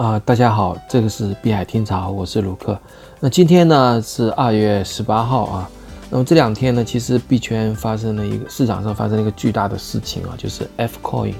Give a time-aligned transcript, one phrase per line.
[0.00, 2.80] 啊，大家好，这个是碧海听潮，我是卢克。
[3.20, 5.70] 那今天呢是二月十八号啊。
[6.08, 11.34] 那么这两天呢，其实币圈发生了一个市场上发生了一个巨大的事情啊，就是 F Coin。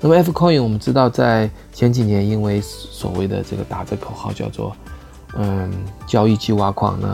[0.00, 4.76] 那么 F Coin 我们知道，在前几年因为所谓的这个打着口号叫做
[5.34, 5.68] 嗯
[6.06, 7.08] 交易机挖矿，那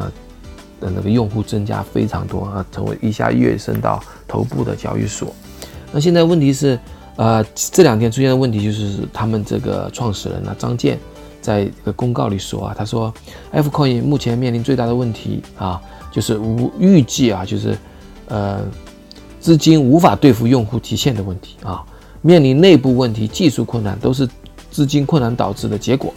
[0.86, 3.98] 的那个用户增加非常多啊，成为一下跃升到
[4.28, 5.34] 头部的交易所。
[5.90, 6.78] 那现在问题是。
[7.16, 10.98] 呃，这两天出现的问题就是他们这个创始人呢，张健，
[11.40, 13.12] 在一个公告里说啊，他说
[13.52, 17.78] ，F Coin 目前面临最大的问题啊，就是无预计啊，就是
[18.26, 18.60] 呃，
[19.38, 21.84] 资金无法对付用户提现的问题啊，
[22.20, 24.28] 面临内部问题、技术困难，都是
[24.70, 26.12] 资金困难导致的结果。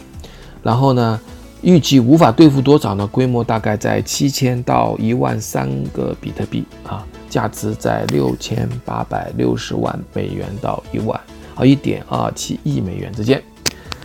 [0.64, 1.20] 然后呢，
[1.62, 3.06] 预计无法对付多少呢？
[3.06, 7.06] 规模大概在七千到一万三个比特币啊。
[7.28, 11.18] 价值在六千八百六十万美元到一万
[11.54, 13.42] 啊一点二七亿美元之间。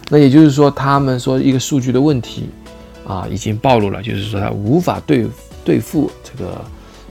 [0.10, 2.50] 那也就是说，他们说一个数据的问题
[3.08, 5.28] 啊，已经暴露了，就是说它无法对
[5.64, 6.62] 对付这个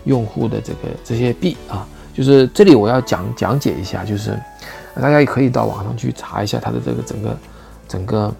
[0.05, 1.87] 用户的这个这些币啊。
[2.15, 4.39] 就是这里我要讲讲解一下，就是
[4.95, 7.39] 大家也可以到网上去查一下它的这个整个
[7.89, 8.35] 整个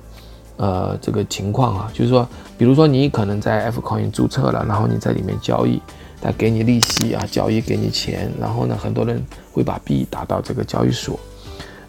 [0.59, 1.91] 呃这个情况啊。
[1.95, 2.29] 就是说，
[2.59, 5.81] 比如说你可能在 F Coin 注册了，然后你在里面交易。
[6.23, 9.21] 他给你利息啊，交易给你钱，然后呢，很多人
[9.53, 11.19] 会把币打到这个交易所。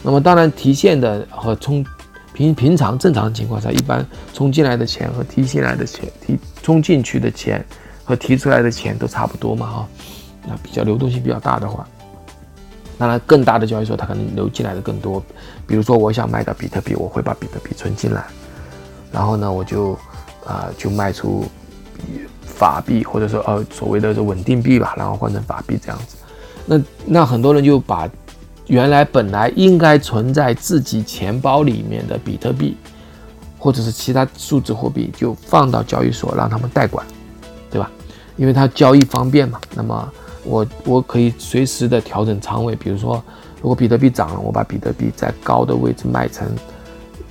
[0.02, 1.86] 那么当然提现的和充
[2.34, 7.64] 平平常正常情况下，一般充进来的钱和提进来的钱，提充进去的钱
[8.04, 9.88] 和提出来的钱都差不多嘛哈。
[10.48, 11.88] 那比较流动性比较大的话，
[12.98, 15.24] 当然更大的交易所它可能流进来的更多。
[15.68, 18.26] 比如说我想卖到比特币，我会把比特币存进来，
[19.12, 19.94] 然后呢我就
[20.44, 21.46] 啊就卖出。
[22.56, 26.16] 法币或者说呃所谓的稳定币吧，然后换成法币这样子，
[26.66, 28.10] 那那很多人就把
[28.68, 32.78] 原来本来应该存在自己钱包里面的比特币，
[33.60, 37.06] 或者是其他数字货币，就放到交易所让他们代管，
[37.70, 37.92] 对吧？
[38.38, 39.60] 因为它交易方便嘛。
[39.76, 40.12] 那么
[40.44, 43.22] 我我可以随时的调整仓位，比如说
[43.62, 46.48] 如果比特币涨了，我把比特币在高的位置卖成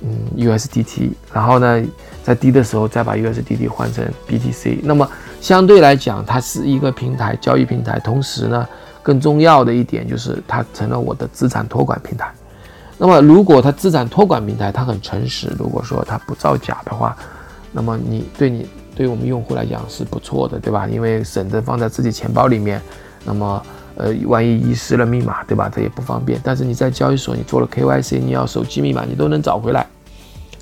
[0.03, 1.83] 嗯 USDT，然后呢。
[2.23, 5.05] 在低的时候再把 USDT 换成 BTC，那么
[5.41, 7.99] 相对来讲，它是一个平台交易平台。
[7.99, 8.65] 同时呢，
[9.01, 12.33] 更重要的一点就是它成了我的资产托管平台。
[12.97, 17.13] 那么如果它资产托管平台它很诚实，如果说它不造假的话，
[17.73, 18.65] 那么你对你
[18.95, 20.87] 对我们用户来讲是不错的，对吧？
[20.87, 22.81] 因为省着放在自己钱包里面，
[23.25, 23.61] 那么
[23.95, 25.69] 呃万一遗失了密码，对吧？
[25.73, 26.39] 这也不方便。
[26.43, 29.85] 但是你在交易所你做了 KYC，你要手机密码你都能找回来。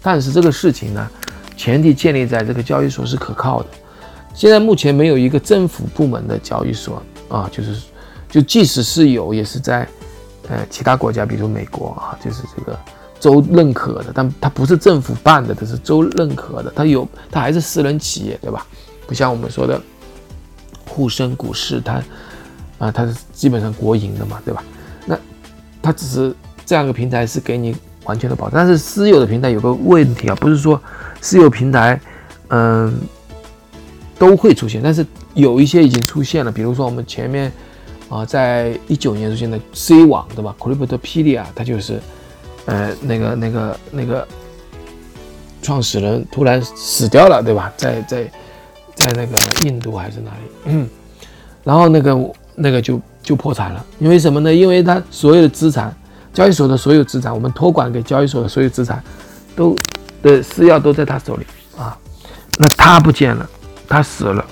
[0.01, 1.09] 但是这个事情呢？
[1.57, 3.67] 前提建立在这个交易所是可靠的。
[4.33, 7.79] 现在目前没有一个政府部门的交易所啊，就是
[8.29, 9.87] 就即使是有，也是在
[10.49, 12.75] 呃其他国家，比如美国啊，就是这个
[13.19, 18.65] 州认可的，但它不是政府办的，它是州认可的，它有它还是私人企业，对吧？
[19.05, 19.79] 不像我们说的
[20.87, 22.01] 沪深股市，它
[22.81, 24.63] 啊它是基本上国营的嘛，对吧？
[25.05, 25.17] 那
[25.81, 27.75] 它只是这样一个平台是给你
[28.05, 30.81] 完全的保障，但是私有的平台有个问题啊，不是说。
[31.23, 32.01] 私有平台，
[32.47, 32.91] 嗯，
[34.17, 35.05] 都会出现，但是
[35.35, 37.51] 有一些已经出现了，比如说我们前面
[38.09, 42.01] 啊，在一九年出现的 C 网，对吧？Cryptopedia，它就是，
[42.65, 44.27] 呃，那个那个那个
[45.61, 47.71] 创始人突然死掉了，对吧？
[47.77, 48.23] 在在
[48.95, 49.37] 在那个
[49.67, 50.37] 印度还是哪里？
[50.65, 50.89] 嗯，
[51.63, 52.15] 然后那个
[52.55, 54.53] 那个就就破产了，因为什么呢？
[54.53, 55.95] 因为他所有的资产，
[56.33, 59.03] 交易所的所有资产，我们托管给交易所的所有资产
[59.55, 59.75] 都。
[60.23, 61.97] 的私钥都在他手里啊，
[62.59, 63.49] 那他不见了，
[63.87, 64.45] 他死了，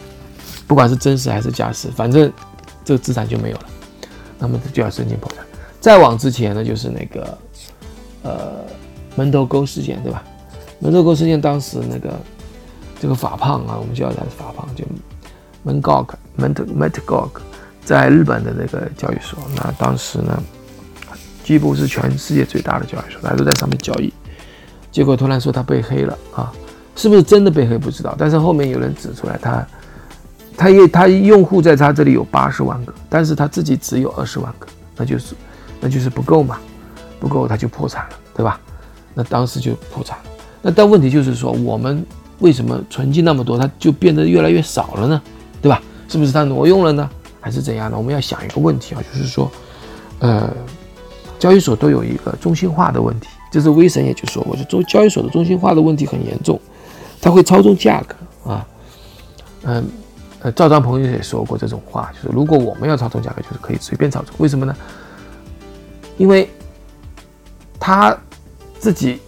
[0.65, 2.33] 不管是真实还是假实，反正
[2.83, 3.65] 这个资产就没有了，
[4.39, 5.45] 那么他就要申请破产。
[5.79, 7.37] 再往之前呢，就是那个
[8.23, 8.65] 呃
[9.15, 10.23] 门头沟事件，对吧？
[10.79, 12.19] 门头沟事件当时那个
[12.99, 14.83] 这个法胖啊，我们叫他法胖，就
[15.61, 17.43] 门 g o k 门头 m e t g o k
[17.89, 20.43] 在日本的那个交易所，那当时呢，
[21.43, 24.13] 几乎是全世界最大的交易所，大家都在上面交易。
[24.91, 26.53] 结果突然说他被黑了啊，
[26.95, 29.67] 是不是真的被黑不知道，但是后面有人指出来，他，
[30.55, 35.33] 他也他用户在他这里有八十万个，但是他自己只有二十万个，那就是，
[35.81, 36.59] 那就是不够嘛，
[37.19, 38.61] 不够他就破产了，对吧？
[39.15, 40.23] 那当时就破产了。
[40.61, 42.05] 那但问题就是说，我们
[42.37, 45.19] 为什么存进那么多，它就变得越来越少了呢？
[45.59, 45.81] 对吧？
[46.07, 47.09] 是不是他挪用了呢？
[47.39, 47.97] 还是怎样的？
[47.97, 49.51] 我们要想一个问题啊，就是说，
[50.19, 50.51] 呃，
[51.37, 53.27] 交易所都有一个中心化的问题。
[53.51, 56.61] 就是威神也就说过，就中交易所的中心化的问题很严重，
[57.19, 58.67] 它会操纵价格啊，
[59.63, 59.83] 嗯，
[60.41, 64.75] 呃，赵章鹏也说过这种话，就是如果我们要操纵价格，就是可以随便操纵，为什么呢？
[66.17, 66.47] 因为
[67.79, 68.15] 他
[68.77, 69.19] 自己，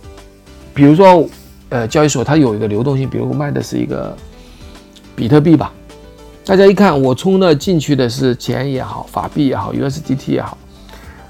[0.72, 1.28] 比如说
[1.70, 4.16] 呃交易所它有一个流动性，比如卖的是一个
[5.16, 5.74] 比特币吧，
[6.52, 10.58] 大家一看我充的进去的是钱也好，法币也好，USDT 也好，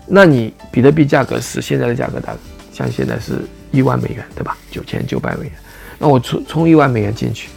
[0.08, 2.40] 那你比特币价格是现在的价格大概
[2.74, 3.34] 像现在是
[3.70, 4.58] 一万美元对吧？
[4.72, 5.52] 九千九百美元，
[6.00, 7.50] 那我充充一万美元进去，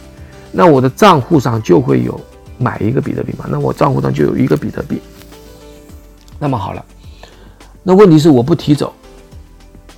[0.51, 2.21] 那我的账户上就会有
[2.59, 3.47] 买一个比特币嘛？
[3.49, 5.01] 那我账户上就有一个比特币。
[6.37, 6.85] 那么好了，
[7.81, 8.93] 那问题是我不提走。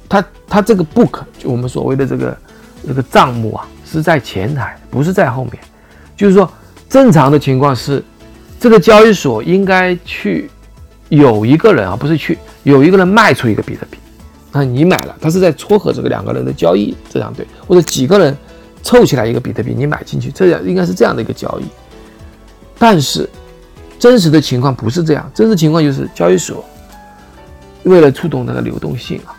[0.07, 2.37] 它它这个 book 就我们所谓的这个
[2.87, 5.59] 这个账目啊，是在前台，不是在后面。
[6.15, 6.49] 就是说，
[6.89, 8.04] 正常的情况是，
[8.60, 10.50] 这个交易所应该去
[11.10, 13.98] 有一个人啊，不是去有一个人卖出一个比特币，
[14.51, 18.36] 那你买了，他是在撮合这个两个人的交易，这样对，或者几个人
[18.81, 21.66] 凑起来一个比特币，你买进去，这样应该是这样的一个交易。
[22.80, 23.30] 但是
[24.00, 26.63] 真实的情况不是这样，真实情况就是交易所
[27.84, 29.36] 为了触动那个流动性啊。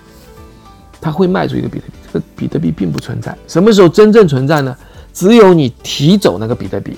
[1.00, 3.37] 他会卖出一个比特币，这个比特币并不存在。
[3.47, 4.77] 什么时候真正存在呢？
[5.15, 6.97] 只有你提走那个比特币，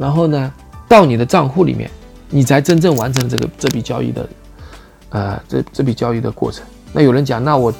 [0.00, 0.50] 然后呢，
[0.88, 1.90] 到你的账户里面，
[2.30, 4.28] 你才真正完成这个这笔交易的，
[5.10, 6.64] 呃，这这笔交易的过程。
[6.90, 7.70] 那有人讲，那我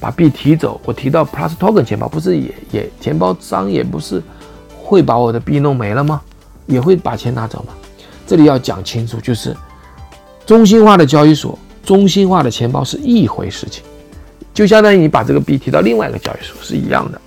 [0.00, 4.22] 把币提走，我提到 Plus Token 钱包，不是也也钱包商也不是
[4.82, 6.22] 会把我的币弄没了吗？
[6.64, 7.74] 也会把钱拿走吗？
[8.26, 9.54] 这里要讲清楚，就是
[10.46, 11.58] 中心化的交易所。
[11.84, 13.84] 中心化的钱包是一回事情，
[14.54, 17.20] 就相当于你把这个币提到另外一个交易所是一样的。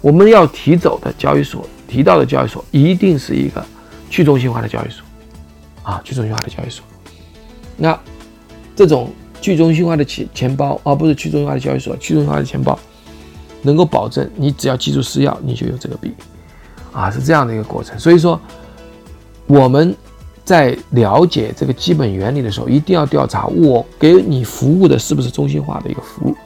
[0.00, 1.66] 我们要提走的交易所，
[1.96, 3.64] 提到的交易所一定是一个
[4.10, 5.02] 去中心化的交易所，
[5.82, 6.84] 啊，去中心化的交易所。
[7.78, 7.98] 那
[8.74, 9.10] 这种
[9.40, 12.78] 去中心化的钱钱包，而不是去中心化的交易所，去中心化的钱包
[13.62, 16.12] 能够保证你只要记住私钥，你就有这个币，
[16.92, 17.98] 啊，是这样的一个过程。
[17.98, 18.38] 所以说，
[19.46, 19.96] 我们。
[20.44, 26.36] 在了解这个基本原理的时候，一定要调查我给你服务的是不是中心化的一个服务。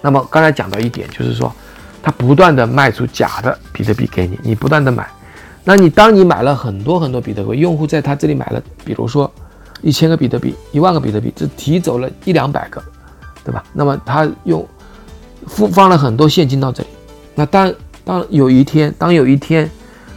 [0.00, 1.52] 那么刚才讲到一点，就是说，
[2.02, 5.08] 他不断的卖出假的比特币给你，你不断的买，
[5.64, 9.30] 那你当你买了很多很多比特币，用户在他这里买了，比如说
[9.82, 12.82] 一千个比特币、一万个比特币，只提走了一两百个，
[13.44, 13.62] 对吧？
[13.72, 14.66] 那么他用
[15.46, 16.88] 放放了很多现金到这里，
[17.34, 17.72] 那当
[18.04, 19.70] 当有一天，当有一天。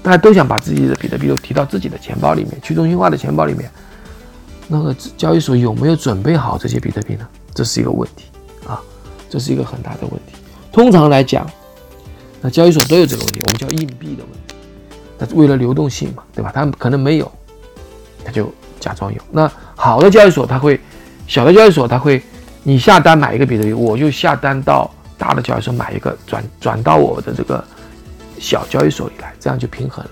[0.03, 3.71] 大家都想把自己的比特币都提到自己的钱包里面，去中心化的钱包里面。
[4.67, 7.25] 那个交易所有没有准备好这些比特币呢？
[7.53, 8.25] 这是一个问题
[8.67, 8.81] 啊，
[9.29, 10.33] 这是一个很大的问题。
[10.73, 11.49] 通常来讲，
[12.43, 14.55] 那交易所都有这个问题，我们叫硬币的问题。
[15.17, 16.51] 那为了流动性嘛，对吧？
[16.53, 17.31] 他可能没有，
[18.23, 19.19] 他就假装有。
[19.31, 20.79] 那好的交易所，他会
[21.25, 22.21] 小的交易所，他会
[22.61, 27.63] 你下单买一个比特币，我就下单到大的交易所买一个，转转到我的这个。
[28.39, 30.11] 小交易所里来，这样就平衡了。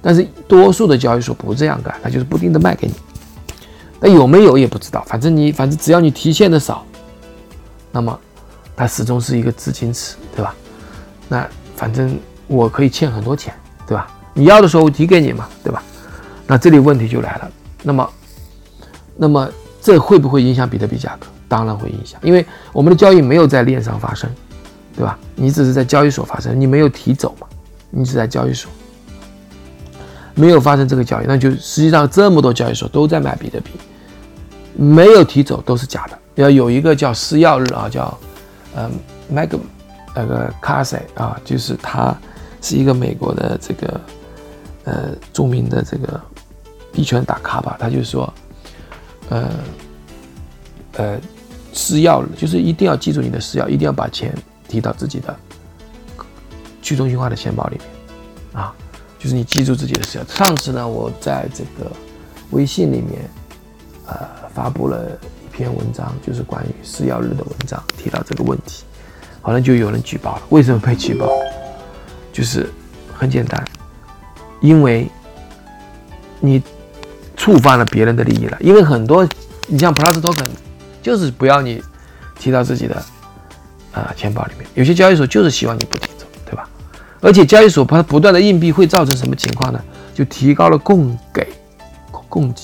[0.00, 2.94] 但是多数的交易所不这样干，它就是不停的卖给你。
[4.00, 6.86] 那有没有也不知道，反正你反正只要你提现的少，
[7.92, 8.18] 那么
[8.74, 10.54] 它始终是一个资金池，对吧？
[11.30, 12.14] 那反正
[12.46, 13.54] 我可以欠很多钱，
[13.86, 14.06] 对吧？
[14.34, 15.82] 你要的时候我提给你嘛，对吧？
[16.46, 17.50] 那这里问题就来了，
[17.82, 18.10] 那么
[19.16, 19.48] 那么
[19.80, 21.26] 这会不会影响比特币价格？
[21.48, 24.28] 当然会影响，因为我们的交易没有在链上发生。
[24.92, 25.16] 对吧？
[25.34, 27.46] 你只是在交易所发生，你没有提走嘛？
[27.90, 28.70] 你只在交易所
[30.34, 33.70] 没有发生这个交易，那就实际上这么多交易所都在买比特币，
[34.76, 36.18] 没有提走都是假的。
[36.34, 38.18] 要有一个叫私钥日啊，叫
[38.76, 38.90] 嗯
[39.32, 39.48] Mag
[40.14, 42.16] 那个 c a s 啊，就是他
[42.60, 44.00] 是一个美国的这个
[44.84, 46.20] 呃著名的这个
[46.92, 48.32] 币圈大咖吧，他就说
[49.28, 49.50] 呃
[50.94, 51.20] 呃
[51.72, 54.34] 私钥就是一定要记住你的私钥，一定要把钱。
[54.70, 55.36] 提到自己的
[56.80, 58.72] 去中心化的钱包里面，啊，
[59.18, 60.22] 就是你记住自己的私钥。
[60.32, 61.90] 上次呢，我在这个
[62.52, 63.28] 微信里面，
[64.06, 64.16] 呃，
[64.54, 65.10] 发布了
[65.44, 68.84] 一篇文章，就是关于私钥日的文章，提到这个问题，
[69.42, 70.42] 好像就有人举报了。
[70.50, 71.28] 为什么被举报？
[72.32, 72.68] 就是
[73.14, 73.64] 很简单，
[74.60, 75.08] 因为
[76.40, 76.62] 你
[77.36, 78.56] 触犯了别人的利益了。
[78.60, 79.28] 因为很多，
[79.66, 80.48] 你像 Plus Token，
[81.02, 81.82] 就是不要你
[82.38, 83.02] 提到自己的。
[83.92, 86.68] 啊，钱包里面有些交易所就是希望你不提走，对吧？
[87.20, 89.82] 而且交易所它不断的硬币会造成什么情况呢？
[90.14, 91.44] 就提高了供给
[92.28, 92.62] 供给，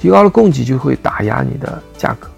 [0.00, 2.28] 提高了供给就会打压你的价格，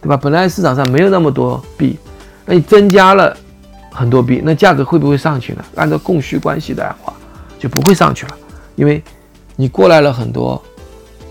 [0.00, 0.16] 对吧？
[0.16, 1.98] 本来市场上没有那么多币，
[2.46, 3.36] 那你增加了
[3.90, 5.64] 很多币，那价格会不会上去呢？
[5.76, 7.12] 按照供需关系的话，
[7.58, 8.36] 就不会上去了，
[8.76, 9.02] 因为
[9.56, 10.60] 你过来了很多，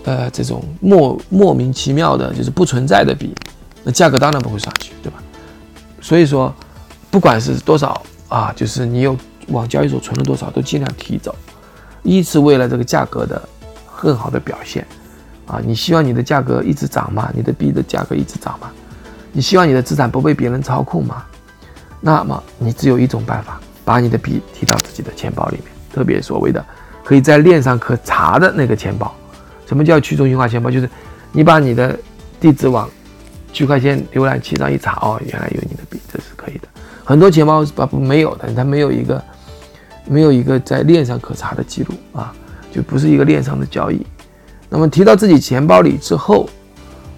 [0.04, 3.34] 呃，这种莫莫名其妙的，就是不存在的币，
[3.82, 5.22] 那价格当然不会上去，对吧？
[6.00, 6.52] 所以说，
[7.10, 9.16] 不管是多少啊，就是你有
[9.48, 11.34] 往交易所存了多少，都尽量提走。
[12.02, 13.40] 一是为了这个价格的
[14.00, 14.86] 更好的表现
[15.46, 17.30] 啊，你希望你的价格一直涨吗？
[17.34, 18.70] 你的币的价格一直涨吗？
[19.34, 21.24] 你希望你的资产不被别人操控吗？
[22.00, 26.64] 那么你只有一种办法，把你的币提到自己的钱包里面，特别所谓的
[27.02, 29.12] 可以在链上可查的那个钱包。
[29.66, 30.70] 什么叫去中心化钱包？
[30.70, 30.88] 就是
[31.32, 31.98] 你把你的
[32.38, 32.88] 地址往
[33.52, 36.68] 区块链浏览器上一查，哦，原来有你的币，这是可以的。
[37.04, 39.22] 很多钱包是不没有的，它没有一个
[40.06, 42.32] 没有一个在链上可查的记录啊，
[42.70, 44.06] 就不是一个链上的交易。
[44.68, 46.48] 那么提到自己钱包里之后，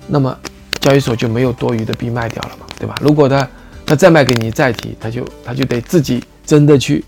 [0.07, 0.37] 那么
[0.81, 2.95] 交易所就没有多余的币卖掉了嘛，对吧？
[3.01, 3.49] 如果他
[3.85, 7.05] 他再卖给你再提，他就他就得自己真的去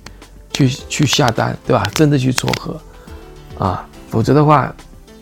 [0.53, 1.89] 去去下单，对吧？
[1.95, 2.81] 真的去撮合
[3.59, 4.75] 啊，否则的话，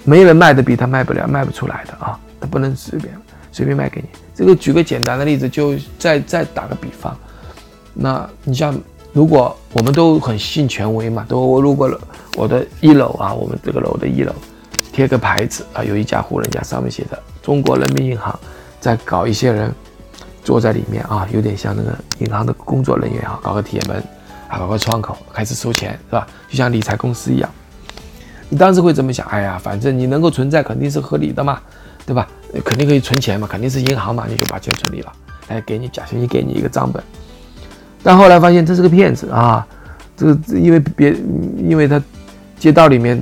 [0.04, 3.12] 没人卖的币他卖不了，卖不出来的啊，他不能随便
[3.52, 4.08] 随便卖给你。
[4.34, 7.16] 这个举个简单的例子，就再再打个比方，
[7.94, 8.78] 那你像
[9.12, 11.90] 如果我们都很信权威嘛，都我如果
[12.36, 14.32] 我的一楼啊，我们这个楼的一楼
[14.92, 18.36] 贴个牌子啊，有一家户人家上面写着中国人民银行
[18.80, 19.72] 在搞一些人。
[20.42, 23.96] 坐在里面啊，有点像那个银行的工作人员啊，搞个铁门，
[24.46, 26.24] 啊，搞个窗口，开始收钱，是吧？
[26.48, 27.50] 就像理财公司一样。
[28.48, 29.26] 你当时会怎么想？
[29.26, 31.58] 哎呀，反正你能够存在，肯定是合理的嘛，
[32.06, 32.28] 对吧？
[32.64, 35.12] 肯定可以存钱嘛，肯定是银行嘛，你就把钱存里了，
[35.48, 37.02] 哎，给你假设你给你一个账本。
[38.04, 39.66] 但后来发现这是个骗子啊，
[40.16, 41.10] 这个因为别
[41.58, 42.00] 因为他
[42.56, 43.20] 街道里面，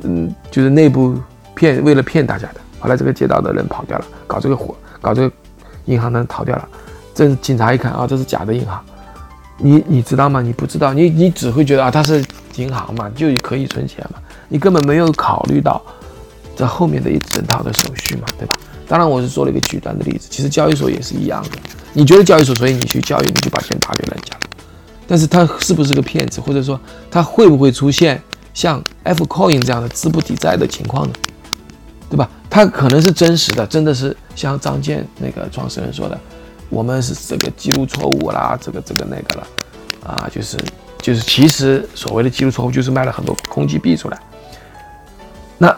[0.00, 1.14] 嗯，就是内部
[1.54, 2.60] 骗，为了骗大家的。
[2.78, 5.32] 后来这个街道的人跑掉了，搞这个活，搞这个。
[5.86, 6.68] 银行呢逃掉了，
[7.14, 8.78] 这警察一看啊，这是假的银行，
[9.56, 10.42] 你你知道吗？
[10.42, 12.22] 你不知道，你你只会觉得啊，它是
[12.56, 14.20] 银行嘛，就可以存钱嘛，
[14.50, 15.80] 你根本没有考虑到
[16.54, 18.54] 这后面的一整套的手续嘛，对吧？
[18.86, 21.58] 当然我是做了一个极端的例子，其实交易所也是一样的，
[21.94, 24.36] 你觉得交易所，所以你去交易，你就把钱打给人家，
[25.06, 26.78] 但是他是不是个骗子，或者说
[27.10, 31.14] 他会不会出现像 F Coin 这样的资不抵债的情况呢？
[32.10, 32.28] 对吧？
[32.50, 36.18] 它可能是真实的，真的是像张健那个创始人说的，
[36.70, 39.46] 我们是这个记录错误啦，这个这个那个了，
[40.04, 40.56] 啊，就是
[40.98, 44.18] 就是其实所谓的记录错误就是卖了很多空击币出来。
[45.58, 45.76] 那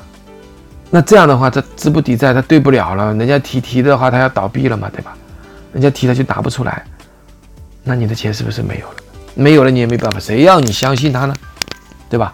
[0.91, 5.17] 那这样的话，他资不抵债，他对不了了，人家提提的话，他要倒闭了嘛，对吧？
[5.73, 6.85] 人家提他就拿不出来，
[7.83, 8.97] 那你的钱是不是没有了？
[9.35, 11.35] 没有了，你也没办法，谁要你相信他呢？
[12.09, 12.33] 对吧？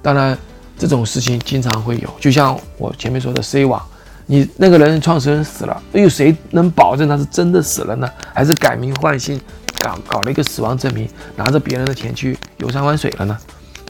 [0.00, 0.36] 当然。
[0.78, 3.82] 这种事情经常会有，就像我前面说的 C 网，
[4.26, 8.08] 你那个人创始人死了，哎呦，谁能保证他是真的死了呢？
[8.34, 9.40] 还是改名换姓，
[9.78, 13.38] 搞搞了一个死亡证明，拿着别人的钱去游山玩水了呢？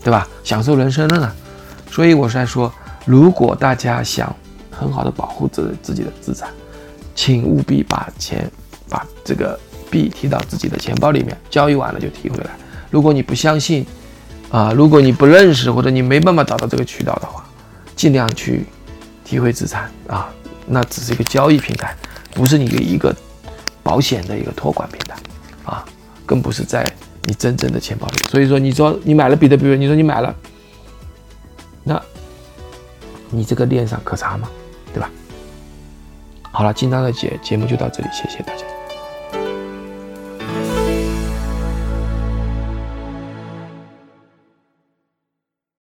[0.02, 0.28] 对吧？
[0.44, 1.32] 享受人生了呢？
[1.90, 2.72] 所以我是在说，
[3.04, 4.34] 如果大家想
[4.70, 6.48] 很好的保护自自己的资产，
[7.14, 8.48] 请务必把钱
[8.88, 9.58] 把这个
[9.90, 12.50] 币提到自己的钱包里面，交易完了就提回来。
[12.90, 13.84] 如果你不相信，
[14.50, 17.44] 啊，如果你不认识或者你没办法找到这个渠道的话，
[17.94, 18.64] 尽量去
[19.24, 20.28] 提回资产啊。
[20.68, 21.94] 那只是一个交易平台，
[22.32, 23.14] 不是你的一个
[23.82, 25.16] 保险的一个托管平台
[25.64, 25.84] 啊，
[26.24, 26.84] 更不是在
[27.22, 28.16] 你真正的钱包里。
[28.30, 30.34] 所以说，你说你买了比特币，你说你买了，
[31.84, 32.02] 那
[33.30, 34.48] 你这个链上可查吗？
[34.92, 35.08] 对吧？
[36.50, 38.75] 好了，今天的节节目就到这里，谢谢大家。